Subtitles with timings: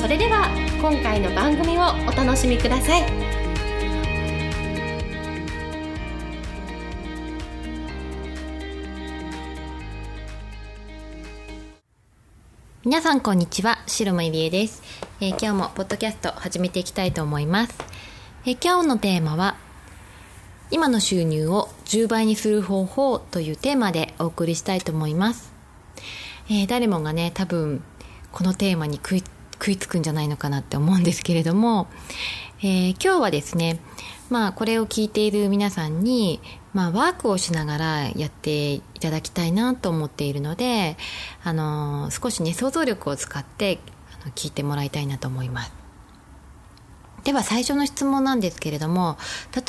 [0.00, 0.48] それでは
[0.80, 3.02] 今回の番組をお楽しみください。
[12.82, 14.82] 皆さんこんにちは白間入江です、
[15.20, 17.74] えー、今日もポッドキャスト始めていきたいと思います、
[18.46, 19.56] えー、今日のテーマは
[20.70, 25.52] 今の収入を10倍にする方法というテーマでお送りしたいと思います。
[26.48, 27.84] えー、誰もがね多分
[28.32, 29.22] このテーマに食い
[29.60, 31.88] 食いつくんじゃないのかなって思うんですけれども、
[32.60, 33.78] えー、今日はですね
[34.30, 36.40] まあこれを聞いている皆さんに、
[36.72, 40.96] まあ、ワークをしながらやっていただきたいなと思っているので、
[41.42, 43.80] あのー、少しね想像力を使って
[44.22, 45.72] あの聞いてもらいたいなと思います。
[47.24, 49.18] では最初の質問なんですけれども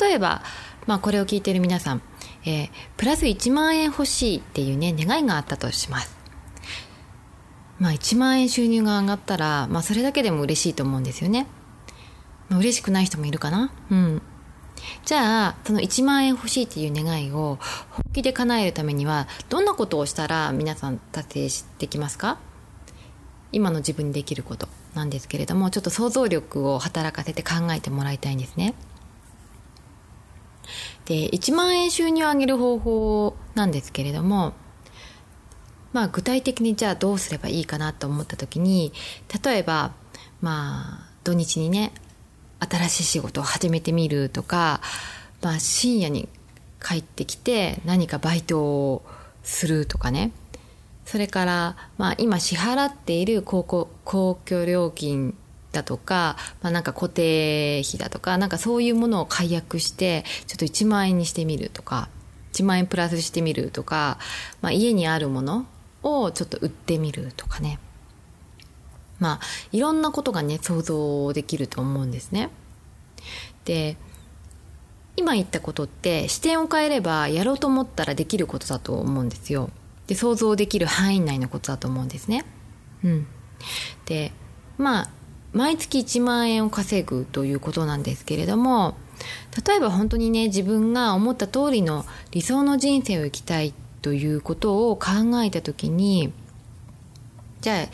[0.00, 0.42] 例えば、
[0.86, 2.02] まあ、これを聞いている皆さん、
[2.46, 6.21] えー、プラス1万円欲しいっていうね願いがあったとします。
[7.82, 11.48] まあ1万円収入が上がったら、まあそれだけでも嬉しいと思うんですよね。
[12.48, 14.22] まあ、嬉しくない人もいるかなうん。
[15.04, 17.58] じゃあ、その1万円欲しいっていう願いを
[17.90, 22.38] 本気で叶えるためには、どんなことをしたら皆さん達成できますか？
[23.50, 28.74] 今の自分にできることなんですけれども、ちょっと想像力を働かせて考えてもらいたいんですね。
[31.06, 34.52] で、1万円収入を上げる方法なんですけれども、
[35.92, 38.92] まあ、具体的にじゃあどうすればいいかなと思った時に
[39.44, 39.92] 例えば
[40.40, 41.92] まあ土日にね
[42.58, 44.80] 新しい仕事を始めてみるとか、
[45.42, 46.28] まあ、深夜に
[46.82, 49.02] 帰ってきて何かバイトを
[49.42, 50.32] するとかね。
[51.04, 55.36] それから、まあ、今支払っている公共公共料金
[55.72, 62.08] だとか、まあ、なんか固定費だとかなんかそういうものを解約してちょっと1万円にしてみるとか
[62.52, 64.18] 1万円プラスしてみるとか、
[64.60, 65.66] まあ、家にあるもの
[66.02, 67.78] をちょっと売ってみるとかね。
[69.18, 69.40] まあ
[69.70, 72.50] いろんなことがね想像できると思うんですね。
[73.64, 73.96] で
[75.16, 79.70] 今言ったことって視点を変えればやろうと思ったらできることだと思うんですよ。
[80.06, 82.44] で想像できる範囲内のことだと思うんですね。
[83.04, 83.26] うん。
[84.06, 84.32] で
[84.78, 85.10] まあ
[85.52, 88.96] 毎月1万円を稼ぐということなんですけれども
[89.66, 95.10] 例えば本当にね自分が思った通りの理想の人生を生きたいっということを考
[95.42, 96.32] えた時に
[97.60, 97.86] じゃあ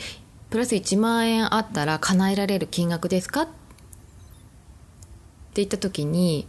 [0.49, 3.43] プラス1万円あったら叶えられる金額ですか？
[3.43, 3.51] って
[5.55, 6.47] 言った時に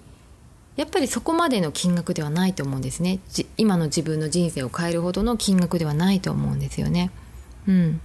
[0.76, 3.21] やっぱりそこまでの金額ではないと思うんですね。
[3.59, 7.10] 今の自分の人生を変えるほどの金額ではないと思うんですよね。
[7.69, 8.00] うん。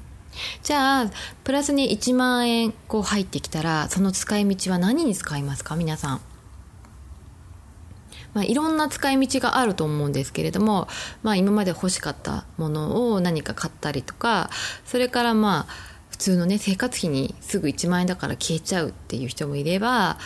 [0.64, 1.12] じゃあ
[1.46, 5.78] プラスに1万円こう入ってきたらその使い道は何に使いますか？
[5.78, 6.22] 皆さん。
[8.36, 10.90] まあ、いろんな使い道があると思うんですけれども、
[11.24, 14.50] まあ、今まで欲しかったものを何か買ったりとか
[14.86, 20.18] それからまあ普通のね生活費にすぐ1万円だから消えちゃうっていう人もいれば、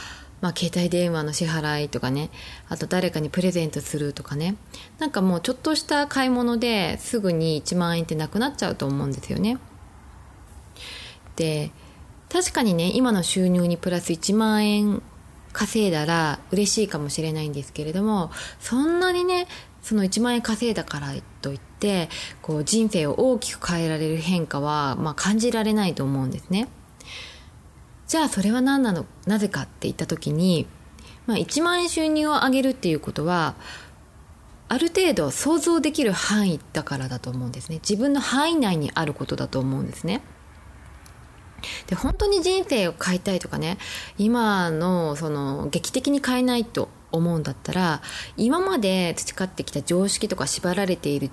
[0.42, 2.32] まあ、携帯電話の支払いとかね
[2.68, 4.56] あと誰かにプレゼントするとかね
[4.98, 9.60] なんかもうちょっとした買い物ですぐに1万円ってなくなっちゃうと思うんですよね。
[11.36, 11.72] で
[12.32, 15.02] 確かにね今の収入にプラス1万円
[15.54, 19.48] 稼いだら嬉しいかもしれないんですけれどもそんなにね
[19.82, 22.10] その1万円稼いだからといって
[22.42, 26.68] こう人生を大きく変えられる変化は、まあ、感じられないと思うんですね。
[28.08, 30.66] じゃあそれは何なのなぜかって言った時に、
[31.28, 33.56] まあ、1万円収入を上げるっていうことは
[34.68, 40.22] ある程度想像できる範囲だからだと思うんですね自分の範囲内にあることだと思うんですね。
[41.88, 43.78] で本当に人生を変えたいとかね
[44.18, 48.02] 今のその劇的に変えないと思うんだったら
[48.38, 51.30] 今まで培ってきた常識とか縛られている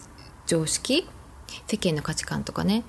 [0.46, 1.08] 常識
[1.66, 2.84] 世間の価値観とかね、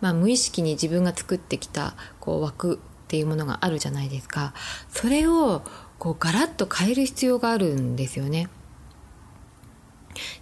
[0.00, 2.78] まあ、無意識に自分が作ってきたこう枠っ
[3.08, 4.54] ていうものがあるじゃないですか。
[4.88, 5.62] それを
[5.98, 8.48] こうガラッと変える必要があるんですよね。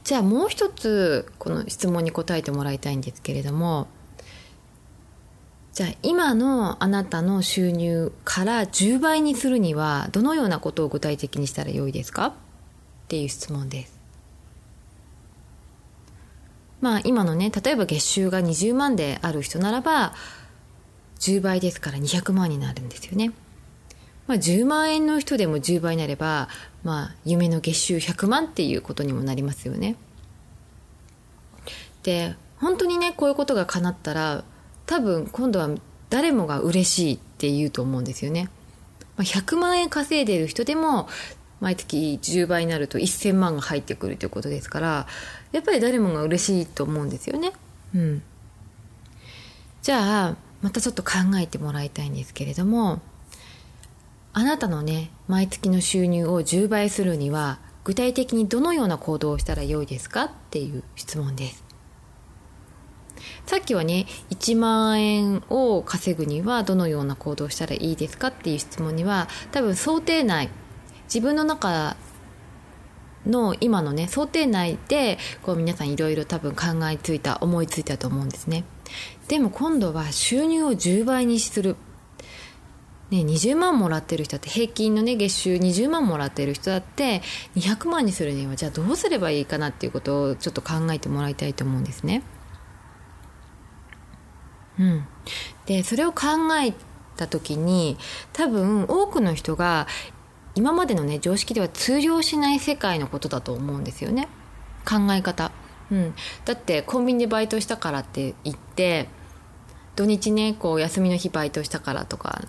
[0.04, 3.88] じゃあもう一つこの質問に答えてもらいたいんですけれども
[5.78, 12.26] じゃあ今のあなたの収入から10倍にするにはどのようなことを具体的にしたらよいですか？
[12.26, 12.32] っ
[13.06, 13.96] ていう質問です。
[16.80, 20.14] まあ今のね例えば月収が20万である人ならば
[21.20, 23.30] 10倍ですから200万になるんですよね。
[24.26, 26.48] まあ、10万円の人でも10倍になれば、
[26.82, 29.94] まあ、夢の月収100万っていうことにもなりますよね。
[32.02, 34.42] で本当にねこういうことが叶ったら
[34.88, 35.68] 多分今度は
[36.08, 38.48] 誰もが嬉しいって言うと思うんですよね。
[39.16, 41.08] ま、100万円稼いでる人でも
[41.60, 45.06] 毎月10倍になると1000万が入ってくるということですから
[45.52, 47.52] やっぱり誰もが嬉しいと思うんですよね。
[47.94, 48.22] うん、
[49.82, 53.02] じゃあまたちょっと考えてもらいたいんですけれども
[54.32, 61.67] あなたのね毎月の収入を10倍するには具体的にどのような行動をしたらよいですかっていう質問です
[63.48, 70.50] さっきはね1万円を稼ぐにはどのような行動をしたらいいですかっていう質問には多分想定内
[71.04, 71.96] 自分の中
[73.24, 78.64] の今のね想定内でこう皆さんいろいろ多分考えついた思いついたと思うんですね
[79.28, 81.76] でも今度は収入を10倍にする
[83.10, 87.22] ね、20万もらってる人って平均のね月収20万もらってる人だって
[87.56, 92.22] 200万にするにはじゃあどうすればいいかなっていうことをちょっと考えてもらいたいと思うんですね。
[94.78, 95.06] うん、
[95.66, 96.26] でそれを考
[96.62, 96.72] え
[97.16, 97.96] た時に
[98.32, 99.86] 多分多くの人が
[100.54, 104.28] 今までのね常識では通用しない世界のことだと思うんですよね。
[104.88, 105.52] 考え方、
[105.90, 106.14] うん、
[106.44, 109.08] だってコンビニでバイトしたからって言って
[109.96, 112.42] 土日ねこう休みの日バイトしたからとか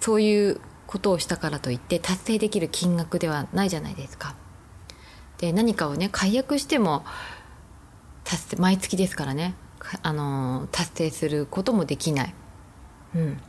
[0.00, 4.34] そういうことをしたからといって達成できる金額ではないじゃないですか。
[5.38, 7.04] で何かをね解約しても
[8.24, 9.54] 達成毎月ですからね。
[10.02, 12.34] あの達成することもできない、
[13.14, 13.40] うん、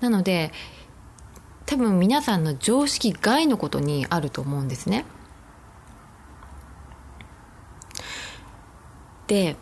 [0.00, 0.52] なので
[1.66, 5.04] 多分皆さんの常識外のことにあると思うんですね。
[9.26, 9.56] で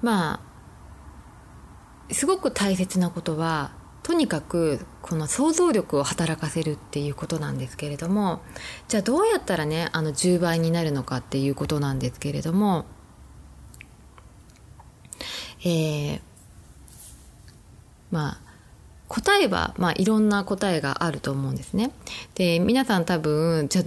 [0.00, 0.40] ま
[2.08, 3.72] あすごく大切なことは
[4.02, 8.40] とにかくこの想像力を働かせるっていうことなんですけれども
[8.88, 12.86] じゃあどうやったらねあの10倍になるのかっていうことなんですけれども
[15.64, 16.20] えー、
[18.10, 18.50] まあ
[19.08, 21.90] 答えは、まあ、いろんな答えがあると思うんですね。
[22.36, 23.82] で皆さん多分じゃ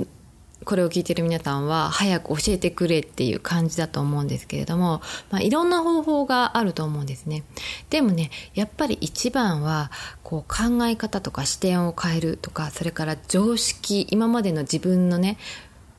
[0.66, 7.44] これを聞いてる皆さんは早く教えてくれっていう感じだと思うんですけれども、まあ、いろんな方法があると思うんですね。
[7.90, 9.92] でもねやっぱり一番は
[10.24, 15.38] こう考え方とか視点を変えるとかそれから常識今までの自分のね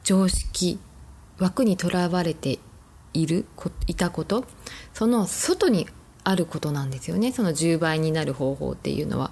[0.03, 0.79] 常識
[1.38, 2.59] 枠にとらわれて
[3.14, 3.46] いる
[3.87, 4.44] いたこと
[4.93, 5.88] その外に
[6.25, 9.31] あることなんですよねその10倍になる方法っていうのは。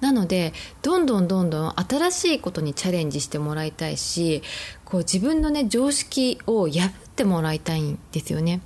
[0.00, 0.52] なので
[0.82, 4.42] どんどんどんどん新しいことにチャレンジしてもらいたいし
[4.84, 8.62] こう自分のね常識を破ってもらいたいんですよね。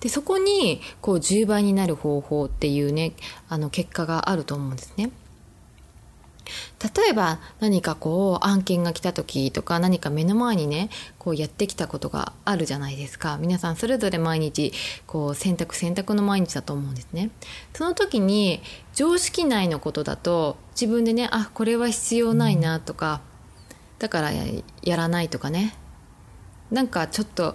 [0.00, 3.14] でそこにこう10倍になる方法っていうね
[3.48, 5.10] あの結果があると思うんですね。
[6.96, 13.38] 例えば何かこう案件が来た時とか何か目の前にねこうやってきたことがあるじゃないですか。
[13.40, 14.72] 皆さんそれぞれ毎日
[15.06, 17.30] こう選択選択の毎日だと思うんですね。
[17.72, 18.62] その時に
[18.94, 23.20] 常識内のことだと自分でねあこれは必要ないなとか
[23.98, 24.32] だから
[24.82, 25.74] やらないとかね。
[26.70, 27.54] なんかちょっと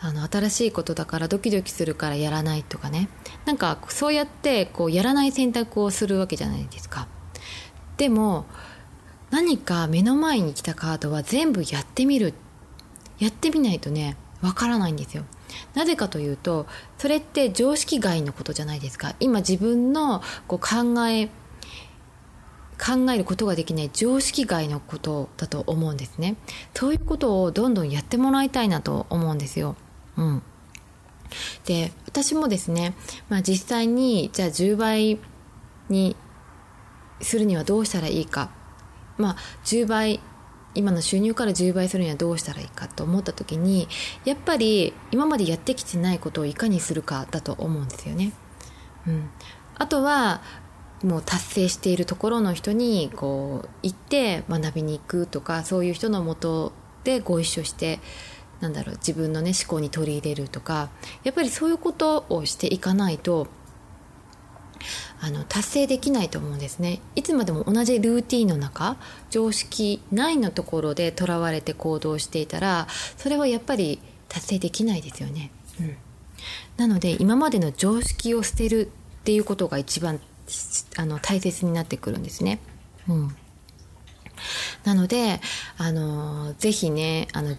[0.00, 3.08] あの新しいことだからドキドキするからやらないとかね。
[3.44, 7.08] なんかそうやってこうやらない選択をするわけじゃないですか。
[8.00, 8.46] でも
[9.30, 12.32] 何か目の前に来たカードは全部やってみる。
[13.18, 15.24] やってみないとねわからないんですよ。
[15.74, 16.66] なぜかというと
[16.96, 19.14] それって常識外のことじゃないですか。
[19.20, 21.26] 今自分のこう考え
[22.82, 26.36] 考えることができない常識外のことだと思うんですね。
[26.72, 29.76] そういうことをどんどんやってもらいたいなと思うんですよ。
[30.16, 30.42] うん。
[31.66, 32.94] で私もですね、
[33.28, 35.18] まあ、実際にじゃあ10倍
[35.90, 36.16] に
[37.20, 38.50] するにはどうしたらいいか
[39.18, 40.20] まあ10倍
[40.74, 43.88] 今の収入から10倍するにはどうしたらいいかと思った時に
[44.24, 48.32] やっぱり今までやってきてないことをいかにするかだと思うんですよね。
[49.06, 49.30] うん、
[49.76, 50.42] あとは
[51.02, 56.72] もう達成しているところの人にこう行って学びに行くとかそういう人のもと
[57.04, 58.00] でご一緒して
[58.60, 60.90] なんだろう自分のね思考に取り入れるとか
[61.24, 63.46] やっぱりそういうことをしていかないと
[65.20, 67.00] あの達成できないと思うんですね。
[67.14, 68.96] いつまでも同じルーティンの中
[69.30, 75.96] 常識内のところでとらわれて行動していたらそれはやっぱり達成できないですよね、うん、
[76.76, 80.20] なので今までの常識を捨てるっていうことが一番
[80.96, 82.60] あの大切になってくるんですね、
[83.08, 83.36] うん、
[84.84, 85.40] なので
[85.78, 87.56] あのぜひねあの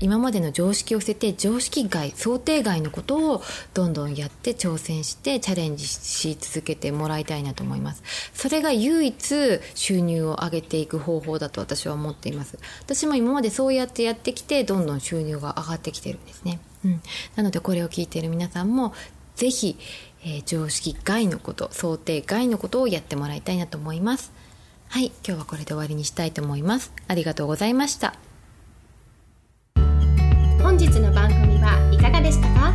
[0.00, 3.42] 今までの常識を捨てて常識外想定外のことを
[3.74, 8.02] どんどんやって挑戦してチャレンジし続けてもらいたいなと思います。
[8.34, 12.58] それが唯一収入を上げていく方法だと私は思っています。
[12.80, 17.02] 私も今までそうやってやってきてどんどん収入が上がってきてるんですね、うん、
[17.36, 18.94] なのでこれを聞いている皆さんも
[19.34, 19.76] ぜひ、
[20.24, 24.32] えー、常識外のこと想定外のことをやってもらいたいなと思います。
[24.90, 26.92] はい、今日はこれで終わりにしたいと思います。
[27.08, 28.14] ありがとうございました。
[30.62, 32.72] 本日の番組はいかがでしたか？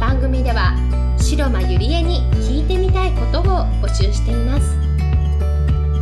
[0.00, 0.74] 番組では
[1.18, 3.44] 白間ゆりえに聞いてみたいことを
[3.82, 4.74] 募集しています。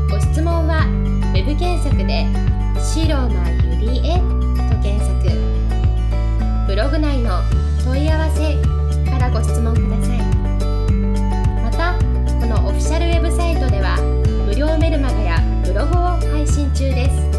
[0.09, 0.87] ご質問は
[1.35, 2.27] web 検索で
[2.81, 4.19] 「白間ゆりえ」
[4.71, 5.19] と検索
[6.69, 7.43] ブログ内の
[7.85, 8.55] 「問い合わせ」
[9.11, 10.30] からご質問ください。
[16.81, 17.30] 中です。